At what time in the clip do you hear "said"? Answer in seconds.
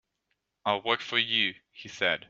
1.87-2.19